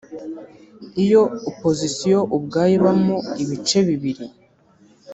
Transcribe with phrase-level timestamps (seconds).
[1.03, 4.25] Iyo opposition ubwayo ibamo ibice bibiri